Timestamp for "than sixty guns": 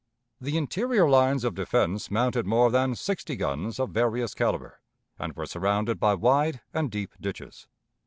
2.71-3.79